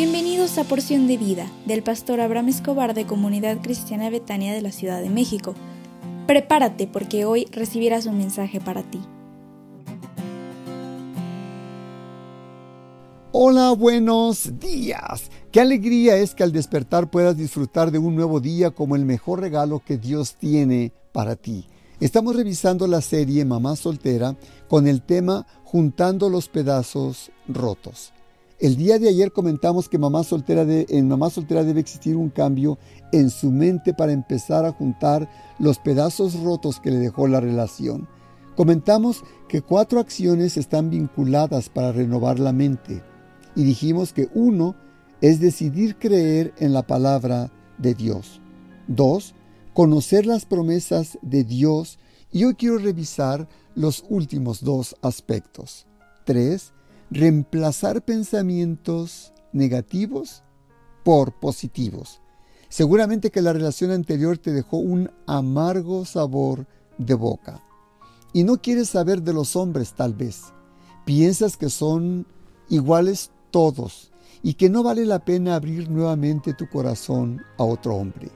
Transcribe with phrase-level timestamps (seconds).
[0.00, 4.70] Bienvenidos a Porción de Vida del pastor Abraham Escobar de Comunidad Cristiana Betania de la
[4.70, 5.56] Ciudad de México.
[6.28, 9.00] Prepárate porque hoy recibirás un mensaje para ti.
[13.32, 15.32] Hola, buenos días.
[15.50, 19.40] Qué alegría es que al despertar puedas disfrutar de un nuevo día como el mejor
[19.40, 21.66] regalo que Dios tiene para ti.
[21.98, 24.36] Estamos revisando la serie Mamá Soltera
[24.68, 28.12] con el tema Juntando los pedazos rotos.
[28.58, 32.76] El día de ayer comentamos que mamá soltera en Mamá Soltera debe existir un cambio
[33.12, 38.08] en su mente para empezar a juntar los pedazos rotos que le dejó la relación.
[38.56, 43.00] Comentamos que cuatro acciones están vinculadas para renovar la mente
[43.54, 44.74] y dijimos que uno
[45.20, 48.40] es decidir creer en la palabra de Dios.
[48.88, 49.36] Dos,
[49.72, 52.00] conocer las promesas de Dios
[52.32, 55.86] y hoy quiero revisar los últimos dos aspectos.
[56.24, 56.72] Tres,
[57.10, 60.42] reemplazar pensamientos negativos
[61.04, 62.20] por positivos.
[62.68, 66.66] Seguramente que la relación anterior te dejó un amargo sabor
[66.98, 67.62] de boca.
[68.32, 70.52] Y no quieres saber de los hombres tal vez.
[71.06, 72.26] Piensas que son
[72.68, 74.12] iguales todos
[74.42, 78.30] y que no vale la pena abrir nuevamente tu corazón a otro hombre.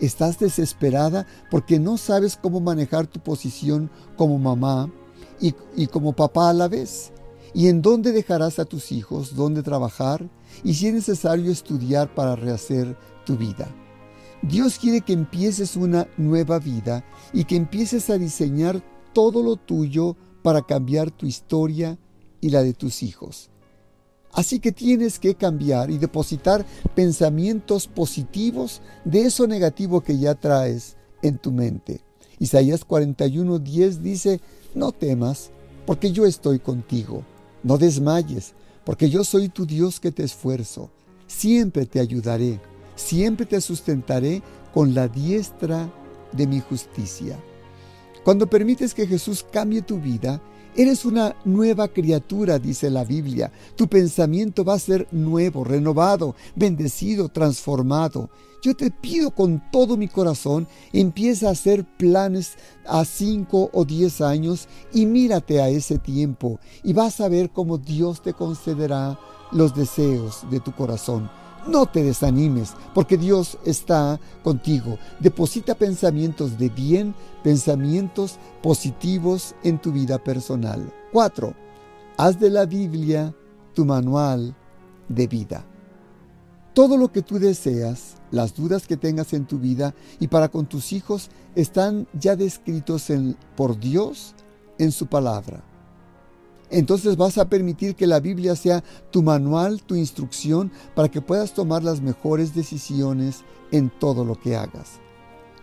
[0.00, 4.92] Estás desesperada porque no sabes cómo manejar tu posición como mamá
[5.40, 7.12] y, y como papá a la vez
[7.54, 10.28] y en dónde dejarás a tus hijos, dónde trabajar
[10.64, 13.68] y si es necesario estudiar para rehacer tu vida.
[14.42, 20.16] Dios quiere que empieces una nueva vida y que empieces a diseñar todo lo tuyo
[20.42, 21.98] para cambiar tu historia
[22.40, 23.50] y la de tus hijos.
[24.32, 26.64] Así que tienes que cambiar y depositar
[26.94, 32.02] pensamientos positivos de eso negativo que ya traes en tu mente.
[32.38, 34.40] Isaías 41:10 dice,
[34.74, 35.50] no temas,
[35.86, 37.24] porque yo estoy contigo.
[37.62, 38.54] No desmayes,
[38.84, 40.90] porque yo soy tu Dios que te esfuerzo.
[41.26, 42.60] Siempre te ayudaré,
[42.96, 44.42] siempre te sustentaré
[44.74, 45.90] con la diestra
[46.32, 47.38] de mi justicia.
[48.24, 50.40] Cuando permites que Jesús cambie tu vida,
[50.74, 53.52] Eres una nueva criatura, dice la Biblia.
[53.76, 58.30] Tu pensamiento va a ser nuevo, renovado, bendecido, transformado.
[58.62, 62.52] Yo te pido con todo mi corazón, empieza a hacer planes
[62.86, 67.76] a cinco o diez años y mírate a ese tiempo y vas a ver cómo
[67.76, 69.18] Dios te concederá
[69.50, 71.28] los deseos de tu corazón.
[71.66, 74.98] No te desanimes, porque Dios está contigo.
[75.20, 77.14] Deposita pensamientos de bien,
[77.44, 80.92] pensamientos positivos en tu vida personal.
[81.12, 81.54] 4.
[82.16, 83.32] Haz de la Biblia
[83.74, 84.56] tu manual
[85.08, 85.64] de vida.
[86.74, 90.66] Todo lo que tú deseas, las dudas que tengas en tu vida y para con
[90.66, 93.08] tus hijos están ya descritos
[93.56, 94.34] por Dios
[94.78, 95.62] en su palabra
[96.72, 101.52] entonces vas a permitir que la Biblia sea tu manual, tu instrucción, para que puedas
[101.52, 105.00] tomar las mejores decisiones en todo lo que hagas.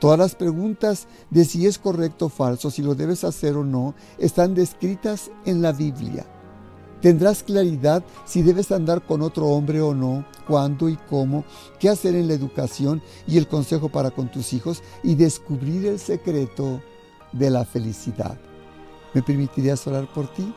[0.00, 3.94] Todas las preguntas de si es correcto o falso, si lo debes hacer o no,
[4.18, 6.26] están descritas en la Biblia.
[7.00, 11.44] Tendrás claridad si debes andar con otro hombre o no, cuándo y cómo,
[11.78, 16.00] qué hacer en la educación y el consejo para con tus hijos y descubrir el
[16.00, 16.82] secreto
[17.32, 18.36] de la felicidad.
[19.14, 20.52] ¿Me permitirías orar por ti?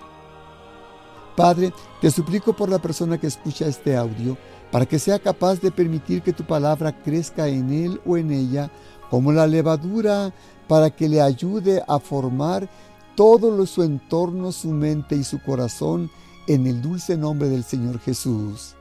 [1.40, 4.38] Padre, te suplico por la persona que escucha este audio,
[4.74, 8.70] para que sea capaz de permitir que tu palabra crezca en él o en ella
[9.10, 10.34] como la levadura,
[10.68, 12.70] para que le ayude a formar
[13.16, 16.12] todo su entorno, su mente y su corazón,
[16.46, 18.76] en el dulce nombre del Señor Jesús.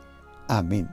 [0.49, 0.89] Amén.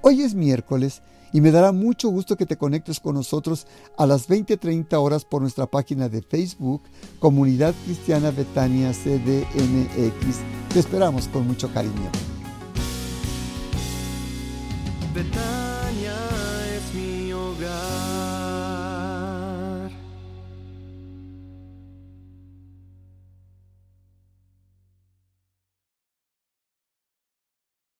[0.00, 1.00] Hoy es miércoles
[1.34, 3.66] y me dará mucho gusto que te conectes con nosotros
[3.98, 6.82] a las 20:30 horas por nuestra página de Facebook,
[7.18, 10.38] Comunidad Cristiana Betania CDMX.
[10.72, 12.10] Te esperamos con mucho cariño.